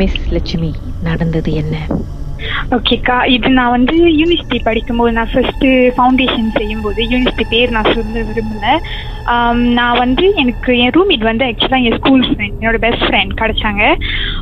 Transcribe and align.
Miss 0.00 0.20
Lakshmi 0.34 0.70
நடந்தது 1.08 1.50
என்ன? 1.62 1.76
ஓகேக்கா 2.76 3.14
இது 3.34 3.48
நான் 3.56 3.72
வந்து 3.74 3.94
யூனிவர்சிட்டி 4.18 4.58
படிக்கும்போது 4.66 5.12
நான் 5.16 5.30
ஃபர்ஸ்ட் 5.32 5.64
ஃபவுண்டேஷன் 5.96 6.50
செய்யும்போது 6.58 7.00
யூனிவர்சிட்டி 7.12 7.46
பேர் 7.52 7.74
நான் 7.76 7.90
சொல்ல 7.96 8.22
விரும்பல. 8.28 8.66
ஆம், 9.34 9.62
நான் 9.78 9.98
வந்து 10.02 10.24
எனக்கு 10.42 10.70
என் 10.84 10.94
ரூம்மேட் 10.96 11.26
வந்து 11.28 11.44
ஆக்சுவலாக 11.48 11.86
என் 11.88 11.98
ஸ்கூல் 11.98 12.24
ஃப்ரெண்ட் 12.28 12.56
என்னோட 12.60 12.78
பெஸ்ட் 12.84 13.04
ஃப்ரெண்ட் 13.06 13.34
கிடைச்சாங்க. 13.40 13.82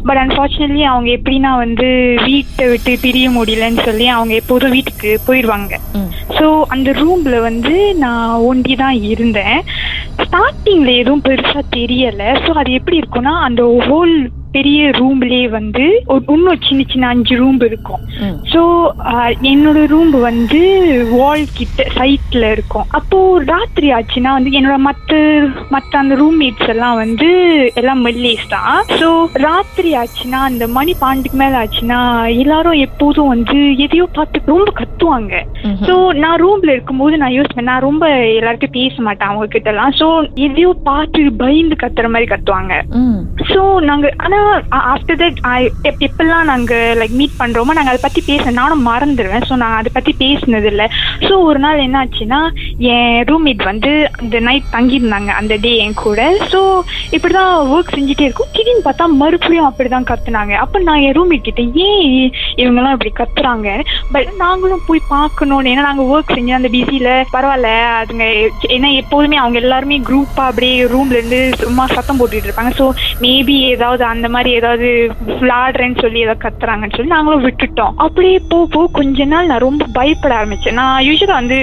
பட் 0.08 0.21
அன்ஃபார்ச்சுனேட்லி 0.25 0.85
அவங்க 0.93 1.11
எப்படின்னா 1.18 1.53
வந்து 1.64 1.89
வீட்டை 2.29 2.67
விட்டு 2.72 2.95
பிரிய 3.04 3.29
முடியலன்னு 3.39 3.86
சொல்லி 3.89 4.08
அவங்க 4.17 4.35
எப்போதும் 4.43 4.75
வீட்டுக்கு 4.76 5.13
போயிடுவாங்க. 5.29 5.75
ஸோ 6.39 6.46
அந்த 6.76 6.93
ரூமில் 7.03 7.39
வந்து 7.49 7.75
நான் 8.04 8.43
ஒண்டி 8.50 8.76
தான் 8.85 8.99
இருந்தேன். 9.13 9.58
ஸ்டார்டிங்கில் 10.29 10.99
எதுவும் 10.99 11.23
பெருசாக 11.23 11.63
தெரியலை. 11.77 12.31
ஸோ 12.45 12.50
அது 12.53 12.71
எப்படி 12.73 12.96
இருக்கும்னா 12.99 13.32
அந்த 13.41 13.63
ஹோல் 13.86 14.14
பெரிய 14.58 14.90
ரூம்லயே 15.00 15.43
வந்து 15.58 15.86
இன்னும் 16.35 16.62
சின்ன 16.66 16.82
சின்ன 16.93 17.08
அஞ்சு 17.14 17.35
ரூம் 17.40 17.58
இருக்கும். 17.66 18.00
ஸோ 18.53 18.61
என்னோட 19.50 19.79
ரூம் 19.93 20.12
வந்து 20.29 20.61
வால் 21.16 21.44
கிட்ட 21.58 21.85
சைட்ல 21.96 22.44
இருக்கும் 22.54 22.86
அப்போ 22.99 23.18
ராத்திரி 23.50 23.89
ஆச்சுன்னா 23.96 24.30
வந்து 24.36 24.50
என்னோட 24.58 24.76
மற்ற 24.86 25.16
மற்ற 25.75 25.93
அந்த 26.02 26.14
ரூம்மேட்ஸ் 26.22 26.71
எல்லாம் 26.75 26.96
வந்து 27.02 27.29
எல்லாம் 27.80 28.02
மெல்லேஸ் 28.07 28.46
தான் 28.54 28.79
ஸோ 29.00 29.08
ராத்திரி 29.46 29.90
ஆச்சுன்னா 30.00 30.40
அந்த 30.50 30.66
மணி 30.79 30.94
பன்னெண்டுக்கு 31.02 31.40
மேல 31.43 31.61
ஆச்சுன்னா 31.63 32.00
எல்லாரும் 32.44 32.80
எப்போதும் 32.86 33.33
வந்து 33.34 33.58
எதையோ 33.86 34.06
பார்த்து 34.19 34.52
ரொம்ப 34.55 34.72
கத்துவாங்க. 34.80 35.34
ஸோ 35.86 35.94
நான் 36.22 36.41
ரூம்ல 36.44 36.70
இருக்கும்போது 36.77 37.14
நான் 37.22 37.36
யோசிப்பேன் 37.38 37.70
நான் 37.70 37.86
ரொம்ப 37.88 38.05
எல்லார்கிட்ட 38.38 38.70
பேச 38.78 38.94
மாட்டேன் 39.08 39.30
அவங்க 39.30 39.48
கிட்ட 39.55 39.70
எல்லாம் 39.75 39.94
ஸோ 40.00 40.08
எதையோ 40.48 40.72
பார்த்து 40.91 41.22
பயந்து 41.44 41.77
கத்துற 41.84 42.08
மாதிரி 42.14 42.28
கத்துவாங்க. 42.34 42.74
ஸோ 43.52 43.62
நாங்க 43.90 44.06
ஆனா 44.27 44.40
ஆஃப்டர் 44.94 45.20
தட் 45.24 45.41
எப்பெல்லாம் 46.08 46.48
நாங்கள் 46.52 46.96
லைக் 47.02 47.18
மீட் 47.22 47.38
பண்ணுறோமோ 47.42 47.77
நாங்கள் 47.78 47.92
அதை 47.94 48.02
பற்றி 48.06 48.22
பேச 48.30 48.50
நானும் 48.60 48.86
மறந்துடுவேன் 48.90 49.46
ஸோ 49.50 49.56
நான் 49.64 49.78
அதை 49.80 49.92
பற்றி 49.98 50.14
பேசினது 50.24 50.66
ஸோ 51.27 51.34
ஒரு 51.48 51.58
நாள் 51.62 51.84
என்ன 51.84 51.96
ஆச்சுன்னா 52.05 52.38
என் 52.92 53.16
ரூம்மேட் 53.28 53.62
வந்து 53.68 53.92
அந்த 54.20 54.36
நைட் 54.46 54.72
தங்கியிருந்தாங்க 54.74 55.30
அந்த 55.38 55.55
டே 55.64 55.70
என் 55.84 55.96
கூட. 56.02 56.20
ஸோ 56.52 56.60
இப்படி 57.16 57.32
தான் 57.36 57.52
ஒர்க் 57.74 57.94
செஞ்சுட்டே 57.96 58.24
இருக்கும். 58.27 58.50
திடீர்னு 58.55 58.84
பார்த்தா 58.86 59.05
மறுபடியும் 59.22 59.68
அப்படி 59.68 59.88
தான் 59.94 60.06
கத்துனாங்க. 60.10 60.55
அப்போ 60.64 60.78
நான் 60.88 61.02
என் 61.06 61.16
ரூம்மேட் 61.18 61.46
கிட்ட 61.48 61.62
ஏன் 61.86 62.05
இவங்கெல்லாம் 62.62 62.96
இப்படி 62.96 63.12
கத்துறாங்க. 63.20 63.68
பட் 64.14 64.30
நாங்களும் 64.44 64.84
போய் 64.88 65.02
பார்க்கணும்னு 65.14 65.72
ஏன்னா 65.72 65.86
நாங்கள் 65.88 66.10
ஒர்க் 66.14 66.34
செஞ்சு 66.36 66.55
அந்த 66.58 66.70
பிஸியில் 66.74 67.10
பரவாயில்ல 67.34 67.70
அதுங்க 68.00 68.27
ஏன்னா 68.77 68.90
எப்போதுமே 69.02 69.38
அவங்க 69.42 69.58
எல்லாருமே 69.64 69.98
குரூப்பாக 70.10 70.50
அப்படியே 70.50 70.77
ரூம்லேருந்து 70.94 71.40
சும்மா 71.64 71.86
சத்தம் 71.96 72.20
போட்டுட்டு 72.20 72.50
இருப்பாங்க. 72.50 72.74
ஸோ 72.80 72.86
மேபி 73.24 73.56
ஏதாவது 73.74 74.05
அந்த 74.12 74.27
மாதிரி 74.28 74.50
ஏதாவது 74.52 74.88
விளாடுறேன்னு 75.40 76.00
சொல்லி 76.02 76.20
ஏதாவது 76.20 76.42
கத்துறாங்கன்னு 76.44 76.96
சொல்லி 76.96 77.14
நாங்களும் 77.14 77.46
விட்டுட்டோம். 77.46 77.94
அப்படியே 77.96 78.38
போ 78.48 78.58
போ 78.74 78.80
கொஞ்ச 78.98 79.24
நாள் 79.24 79.46
நான் 79.46 79.66
ரொம்ப 79.68 79.84
பயப்பட 79.92 80.34
ஆரம்பிச்சேன். 80.40 80.78
நான் 80.80 81.04
யூஸ்வலா 81.08 81.38
வந்து 81.40 81.58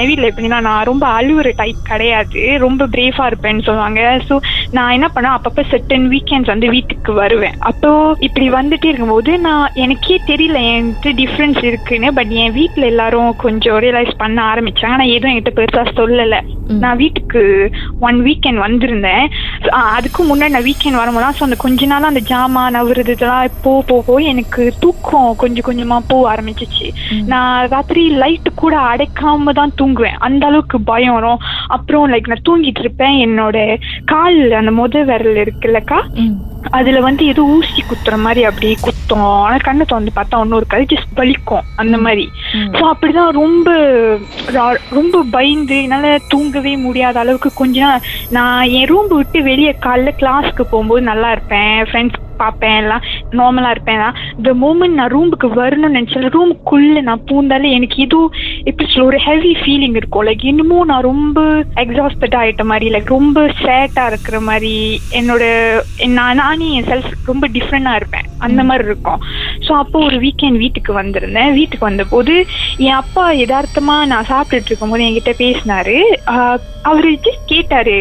என் 0.00 0.08
வீட்டில் 0.10 0.30
எப்படின்னா 0.30 0.60
நான் 0.60 0.82
ரொம்ப 0.82 1.06
அழுவுற 1.18 1.52
டைப் 1.56 1.80
கிடையாது. 1.82 2.42
ரொம்ப 2.66 2.86
பிரேஃபா 2.96 3.26
இருப்பேன்னு 3.26 3.66
சொல்லுவாங்க. 3.68 4.00
ஸோ 4.28 4.36
நான் 4.70 4.90
என்ன 4.90 5.08
பண்ணேன் 5.14 5.36
அப்பப்போ 5.36 5.64
செட்டன் 5.72 6.06
வீக்கெண்ட்ஸ் 6.14 6.52
வந்து 6.54 6.68
வீட்டுக்கு 6.68 7.12
வருவேன். 7.12 7.56
அப்போ 7.70 7.90
இப்படி 8.28 8.48
வந்துட்டே 8.50 8.90
இருக்கும்போது 8.90 9.38
நான் 9.38 9.66
எனக்கே 9.84 10.18
தெரியல 10.30 10.60
என்கிட்ட 10.74 11.12
டிஃப்ரென்ஸ் 11.22 11.60
இருக்குன்னு. 11.64 12.10
பட் 12.12 12.32
என் 12.42 12.52
வீட்டில் 12.52 12.90
எல்லாரும் 12.92 13.36
கொஞ்சம் 13.36 13.78
ரியலைஸ் 13.78 14.14
பண்ண 14.16 14.38
ஆரம்பிச்சாங்க. 14.52 14.96
நான் 14.96 15.14
எதுவும் 15.16 15.32
என்கிட்ட 15.32 15.54
பெருசா 15.60 15.84
சொல்லலை. 16.00 16.40
நான் 16.82 17.00
வீட்டுக்கு 17.02 17.42
ஒன் 18.08 18.18
வீக்கெண்ட் 18.26 18.64
வந்திருந்தேன். 18.64 19.26
அதுக்கு 19.96 20.22
முன்னாடி 20.30 20.54
நான் 20.56 20.68
வீக்கெண்ட் 20.68 21.00
வரும்போது 21.00 21.36
ஸோ 21.38 21.44
அந்த 21.46 21.58
கொஞ்ச 21.64 21.86
நாள் 21.86 22.10
அந்த 22.10 22.22
ஜாமா 22.30 22.62
நவருது 22.76 23.14
இதெல்லாம் 23.16 23.56
போ 23.64 23.72
போ 23.88 23.96
போய் 24.08 24.30
எனக்கு 24.32 24.62
தூக்கம் 24.84 25.30
கொஞ்சம் 25.42 25.66
கொஞ்சமா 25.68 25.98
போக 26.12 26.24
ஆரம்பிச்சிச்சு. 26.34 26.88
நான் 27.32 27.68
ராத்திரி 27.74 28.04
லைட்டு 28.22 28.52
கூட 28.54 28.76
அடைக்காம 28.90 29.54
தான் 29.60 29.76
தூங்குவேன். 29.82 30.18
அந்த 30.28 30.46
அளவுக்கு 30.46 30.80
பயம் 30.92 31.16
வரும். 31.18 31.42
அப்புறம் 31.76 32.06
லைக் 32.12 32.30
நான் 32.32 32.46
தூங்கிட்டு 32.48 32.82
இருப்பேன் 32.84 33.16
என்னோட 33.26 33.56
கால் 34.12 34.38
அந்த 34.60 34.72
முத 34.80 35.04
விரல் 35.10 35.40
இருக்குல்லக்கா. 35.44 35.98
அதுல 36.78 37.00
வந்து 37.06 37.22
ஏதோ 37.32 37.42
ஊசி 37.56 37.82
குத்துற 37.82 38.14
மாதிரி 38.24 38.42
அப்படியே 38.48 38.74
குத்தும். 38.86 39.26
ஆனா 39.42 39.56
கண்ணை 39.66 39.84
திறந்து 39.84 40.12
பார்த்தா 40.16 40.40
இன்னொரு 40.44 40.66
கை 40.74 40.82
ஜஸ்ட் 40.92 41.12
வலிக்கும். 41.20 41.66
அந்த 41.82 41.96
மாதிரி. 42.06 42.24
ஸோ 42.76 42.82
அப்படிதான் 42.92 43.32
ரொம்ப 43.42 43.68
ரொம்ப 44.98 45.22
பயந்து 45.36 45.76
என்னால 45.84 46.14
தூங்கவே 46.32 46.72
முடியாத 46.86 47.18
அளவுக்கு 47.24 47.52
கொஞ்ச 47.62 47.78
நாள் 47.86 48.06
நான் 48.36 48.70
என் 48.78 48.88
ரூம் 48.92 49.10
விட்டு 49.16 49.40
வெளியே 49.50 49.74
காலைல 49.86 50.12
கிளாஸ்க்கு 50.22 50.64
போகும்போது 50.72 51.04
நல்லா 51.10 51.30
இருப்பேன். 51.36 51.76
ஃப்ரெண்ட்ஸ் 51.90 52.24
பார்ப்பேன் 52.42 52.78
எல்லாம் 52.82 53.04
நார்மலாக 53.40 53.74
இருப்பேன் 53.76 53.98
எல்லாம் 53.98 54.16
த 54.46 54.54
மூமெண்ட் 54.64 54.98
நான் 55.00 55.12
ரூமுக்கு 55.16 55.50
வரணும்னு 55.60 55.96
நினச்சேன் 55.98 56.34
ரூமுக்குள்ளே 56.36 57.02
நான் 57.08 57.24
பூந்தாலே 57.30 57.70
எனக்கு 57.78 57.98
இதுவும் 58.06 58.32
எப்படி 58.68 58.88
சொல்ல 58.88 59.08
ஒரு 59.10 59.20
ஹெவி 59.28 59.52
ஃபீலிங் 59.60 59.96
இருக்கும். 60.00 60.26
லைக் 60.28 60.44
இன்னமும் 60.52 60.88
நான் 60.92 61.06
ரொம்ப 61.10 61.40
எக்ஸாஸ்டட் 61.84 62.36
ஆகிட்ட 62.40 62.64
மாதிரி 62.72 62.88
லைக் 62.94 63.14
ரொம்ப 63.18 63.46
சேட்டாக 63.64 64.10
இருக்கிற 64.12 64.38
மாதிரி 64.50 64.74
என்னோட 65.20 65.44
நான் 66.18 66.40
நானே 66.42 66.68
என் 66.78 66.90
செல்ஃப் 66.92 67.28
ரொம்ப 67.30 67.46
டிஃப்ரெண்டாக 67.56 68.00
இருப்பேன். 68.00 68.26
அந்த 68.46 68.60
மாதிரி 68.68 68.84
இருக்கும். 68.90 69.22
ஸோ 69.66 69.72
அப்போ 69.82 69.98
ஒரு 70.08 70.16
வீக்கெண்ட் 70.24 70.62
வீட்டுக்கு 70.64 70.92
வந்திருந்தேன். 71.00 71.52
வீட்டுக்கு 71.58 71.88
வந்தபோது 71.90 72.34
என் 72.86 72.98
அப்பா 73.02 73.24
எதார்த்தமாக 73.44 74.08
நான் 74.12 74.30
சாப்பிட்டுட்டு 74.32 74.70
இருக்கும்போது 74.70 75.06
என்கிட்ட 75.06 75.32
பேசினாரு. 75.44 75.96
அவரு 76.90 77.08
கேட்டாரு 77.52 77.96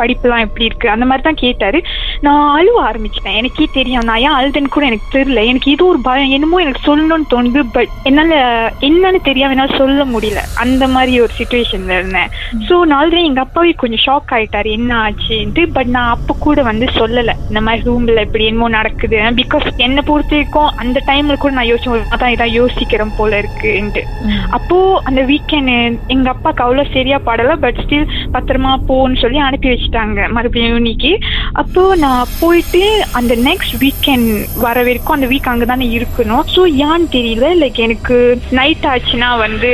படிப்புலாம் 0.00 0.44
எப்படி 0.44 0.68
இருக்கு? 0.68 0.86
அந்த 0.94 1.04
மாதிரி 1.08 1.24
தான் 1.26 1.40
கேட்டாரு. 1.44 1.78
நான் 2.22 2.58
அழுவ 2.58 2.92
ஆரம்பிச்சிட்டேன். 2.92 3.36
எனக்கே 3.36 3.68
தெரியும். 3.72 4.04
நான் 4.04 4.18
ஏன் 4.18 4.36
அழுதுன்னு 4.38 4.70
கூட 4.70 4.86
எனக்கு 4.86 5.18
தெரியல. 5.18 5.44
எனக்கு 5.44 5.70
ஏதோ 5.70 5.84
ஒரு 5.84 6.00
பயம். 6.00 6.30
என்னமோ 6.30 6.58
எனக்கு 6.58 6.82
சொல்லணும்னு 6.88 7.28
தோணுது. 7.30 7.60
பட் 7.72 7.88
என்னால 8.02 8.34
என்னன்னு 8.80 9.20
தெரியாம 9.22 9.52
என்னால 9.52 9.76
சொல்ல 9.76 10.04
முடியல. 10.04 10.42
அந்த 10.54 10.88
மாதிரி 10.88 11.20
ஒரு 11.20 11.32
சுச்சுவேஷன்ல 11.38 11.90
இருந்தேன். 11.90 12.30
ஸோ 12.68 12.80
நாலு 12.80 13.24
எங்க 13.24 13.40
அப்பாவே 13.40 13.72
கொஞ்சம் 13.72 14.02
ஷாக் 14.06 14.34
ஆயிட்டாரு. 14.36 14.70
என்ன 14.70 14.94
ஆச்சுன்ட்டு 14.96 15.68
பட் 15.72 15.86
நான் 15.86 16.10
அப்ப 16.10 16.36
கூட 16.38 16.62
வந்து 16.62 16.86
சொல்லல. 16.94 17.34
இந்த 17.48 17.60
மாதிரி 17.60 17.88
ரூம்ல 17.90 18.20
இப்படி 18.20 18.44
என்னமோ 18.44 18.68
நடக்குது. 18.68 19.16
பிகாஸ் 19.16 19.66
என்னை 19.76 20.02
பொறுத்த 20.06 20.34
வரைக்கும் 20.34 20.70
அந்த 20.76 21.02
டைம்ல 21.06 21.36
கூட 21.36 21.52
நான் 21.52 21.70
யோசிச்சேன். 21.70 22.06
அதான் 22.10 22.34
இதான் 22.34 22.54
யோசிக்கிறேன் 22.60 23.16
போல 23.16 23.40
இருக்குன்ட்டு. 23.42 24.02
அப்போ 24.50 25.00
அந்த 25.04 25.22
வீக்கெண்ட் 25.22 25.98
எங்க 26.06 26.34
அப்பாக்கு 26.34 26.64
அவ்வளவு 26.66 26.92
சரியா 26.92 27.18
படல. 27.26 27.56
பட் 27.56 27.80
ஸ்டில் 27.84 28.06
பத்திரமா 28.32 28.74
போன்னு 28.88 29.20
சொல்லி 29.20 29.38
அனுப்பி 29.38 29.68
வச்சுட்டாங்க. 29.68 30.28
மறுபடியும் 30.30 30.72
யூனிக்கு. 30.76 31.18
அப்போ 31.52 31.96
நான் 31.96 32.08
போயிட்டு 32.40 32.82
அந்த 33.18 33.32
நெக்ஸ்ட் 33.46 33.74
வீக்கெண்ட் 33.82 34.30
வர 34.64 34.76
வரைக்கும் 34.86 35.16
அந்த 35.16 35.28
வீக் 35.32 35.48
அங்கதானே 35.52 35.86
இருக்கணும். 35.96 36.44
ஸோ 36.54 36.60
ஏன்னு 36.86 37.06
தெரியல 37.16 37.48
லைக் 37.62 37.78
எனக்கு 37.86 38.16
நைட் 38.58 38.86
ஆச்சுன்னா 38.92 39.30
வந்து 39.44 39.70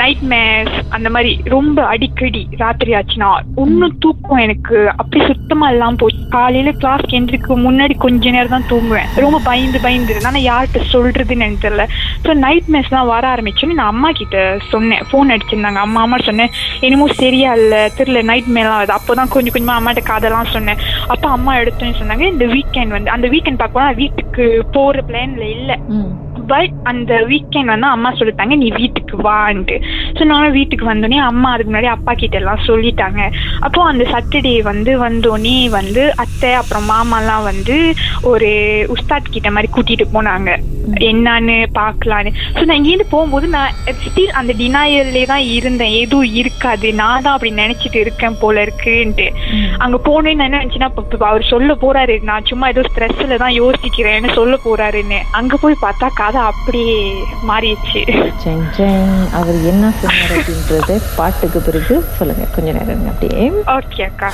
நைட் 0.00 0.24
மேஸ் 0.32 0.74
அந்த 0.96 1.08
மாதிரி 1.14 1.32
ரொம்ப 1.54 1.78
அடிக்கடி 1.92 2.42
ராத்திரி 2.62 2.92
ஆச்சுன்னா 3.00 3.30
ஒன்னும் 3.64 3.96
தூக்கம் 4.04 4.42
எனக்கு 4.46 4.78
அப்படி 5.00 5.20
சுத்தமா 5.30 5.68
எல்லாம் 5.74 5.98
போச்சு. 6.02 6.20
காலையில 6.36 6.72
கிளாஸ் 6.82 7.14
எந்திரிக்க 7.18 7.58
முன்னாடி 7.66 7.96
கொஞ்ச 8.04 8.30
நேரம் 8.36 8.54
தான் 8.56 8.68
தூங்குவேன். 8.72 9.10
ரொம்ப 9.24 9.40
பயந்து 9.48 9.80
பயந்து 9.86 10.18
ஆனால் 10.30 10.46
யார்கிட்ட 10.50 10.80
சொல்றதுன்னு 10.94 11.46
எனக்கு 11.46 11.64
தெரியல. 11.66 11.86
ஸோ 12.26 12.30
நைட் 12.46 12.70
மேஸ்லாம் 12.76 13.10
வர 13.14 13.24
ஆரம்பிச்சோன்னு 13.34 13.78
நான் 13.80 13.92
அம்மா 13.94 14.10
கிட்ட 14.20 14.38
சொன்னேன். 14.72 15.04
ஃபோன் 15.10 15.32
அடிச்சிருந்தாங்க. 15.34 15.80
அம்மா 15.86 16.00
அம்மா 16.06 16.20
சொன்னேன் 16.28 16.52
என்னமோ 16.86 17.08
சரியா 17.22 17.52
இல்ல 17.60 17.74
தெரியல 17.98 18.22
நைட் 18.32 18.50
மேலாம் 18.58 18.80
அது 18.82 18.94
அப்போதான் 18.98 19.32
கொஞ்சம் 19.36 19.56
கொஞ்சமா 19.56 19.78
அம்மாட்ட 19.80 20.04
காதெல்லாம் 20.12 20.52
சொன்னேன். 20.56 20.80
அப்போ 21.12 21.28
அம்மா 21.30 21.56
எடுத்தோன்னு 21.56 22.00
சொன்னாங்க 22.00 22.26
இந்த 22.32 22.46
வீக்கெண்ட் 22.46 22.96
வந்து 22.96 23.10
அந்த 23.10 23.28
வீக்கெண்ட் 23.28 23.62
பார்க்க 23.62 24.00
வீட்டுக்கு 24.02 24.44
போற 24.76 25.02
பிளான்ல 25.08 25.46
இல்ல. 25.56 25.72
பட் 26.52 26.72
அந்த 26.90 27.12
வீக்கெண்ட் 27.28 27.72
வந்து 27.72 27.86
அம்மா 27.86 28.10
சொல்லிட்டாங்க 28.18 28.54
நீ 28.62 28.66
வீட்டுக்கு 28.70 29.16
வான்ட்டு. 29.26 29.76
ஸோ 30.16 30.22
நானும் 30.24 30.56
வீட்டுக்கு 30.58 30.84
வந்தோடனே 30.90 31.18
அம்மா 31.28 31.50
அதுக்கு 31.52 31.70
முன்னாடி 31.70 31.86
அப்பா 31.86 32.12
கிட்ட 32.14 32.36
எல்லாம் 32.40 32.64
சொல்லிட்டாங்க. 32.66 33.20
அப்போ 33.60 33.80
அந்த 33.90 34.04
சாட்டர்டே 34.12 34.62
வந்து 34.62 34.98
வந்தோடனே 34.98 35.68
வந்து 35.78 36.14
அத்தை 36.24 36.52
அப்புறம் 36.60 36.88
மாமாலாம் 36.92 37.42
வந்து 37.42 37.76
ஒரு 38.32 38.50
உஸ்தாத் 38.96 39.34
கிட்ட 39.36 39.50
மாதிரி 39.50 39.70
கூட்டிட்டு 39.76 40.06
போனாங்க. 40.16 40.50
என்னன்னு 41.10 41.56
பார்க்கலான்னு. 41.78 42.30
ஸோ 42.56 42.64
நான் 42.64 42.78
இங்கேருந்து 42.80 43.12
போகும்போது 43.14 43.46
நான் 43.46 43.76
ஸ்டில் 44.06 44.36
அந்த 44.40 44.52
டினாயல்லே 44.62 45.24
தான் 45.32 45.46
இருந்தேன். 45.56 45.94
எதுவும் 46.02 46.34
இருக்காது. 46.42 46.92
நான் 46.92 47.22
தான் 47.22 47.34
அப்படி 47.36 47.52
நினைச்சிட்டு 47.62 48.00
இருக்கேன் 48.04 48.38
போல 48.42 48.62
இருக்குன்ட்டு. 48.66 49.28
அங்க 49.78 49.96
போனேன்னு 50.06 50.34
நான் 50.34 50.46
என்ன 50.46 50.60
நினைச்சேன்னா 50.60 51.26
அவர் 51.28 51.44
சொல்ல 51.52 51.74
போறாரு 51.74 52.22
நான் 52.22 52.46
சும்மா 52.50 52.68
ஏதோ 52.68 52.82
ஸ்ட்ரெஸ்ல 52.88 53.36
தான் 53.36 53.54
யோசிக்கிறேன்னு 53.62 54.34
சொல்ல 54.34 54.54
போறாருன்னு. 54.64 55.18
அங்க 55.30 55.56
போய் 55.56 55.82
பார்த்தா 55.82 56.08
கதை 56.14 56.40
அப்படியே 56.40 56.98
மாறிடுச்சு. 57.50 58.02
ஜெங் 58.44 58.66
ஜெங் 58.78 59.14
அவர் 59.40 59.58
என்ன 59.72 59.92
சொன்னார் 60.00 60.34
அப்படின்றத 60.36 61.00
பாட்டுக்கு 61.16 61.60
பிறகு 61.60 61.96
சொல்லுங்க. 62.18 62.46
கொஞ்ச 62.56 62.72
நேரம் 62.72 63.08
அப்படியே. 63.12 63.50
ஓகே 63.76 64.02
அக்கா. 64.10 64.30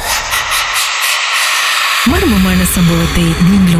மர்மமான 2.10 2.60
சம்பவத்தை 2.76 3.24
நீங்களும் 3.50 3.79